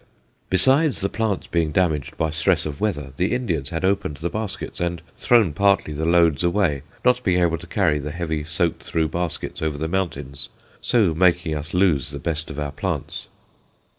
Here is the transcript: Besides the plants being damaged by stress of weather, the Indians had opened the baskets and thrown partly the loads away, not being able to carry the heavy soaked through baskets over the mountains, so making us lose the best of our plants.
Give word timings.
Besides 0.49 1.01
the 1.01 1.09
plants 1.09 1.45
being 1.45 1.71
damaged 1.71 2.17
by 2.17 2.31
stress 2.31 2.65
of 2.65 2.81
weather, 2.81 3.13
the 3.17 3.35
Indians 3.35 3.69
had 3.69 3.85
opened 3.85 4.17
the 4.17 4.31
baskets 4.31 4.79
and 4.79 4.99
thrown 5.15 5.53
partly 5.53 5.93
the 5.93 6.05
loads 6.07 6.43
away, 6.43 6.81
not 7.05 7.21
being 7.23 7.39
able 7.39 7.59
to 7.59 7.67
carry 7.67 7.99
the 7.99 8.09
heavy 8.09 8.43
soaked 8.43 8.81
through 8.81 9.09
baskets 9.09 9.61
over 9.61 9.77
the 9.77 9.87
mountains, 9.87 10.49
so 10.81 11.13
making 11.13 11.53
us 11.53 11.75
lose 11.75 12.09
the 12.09 12.17
best 12.17 12.49
of 12.49 12.57
our 12.57 12.71
plants. 12.71 13.27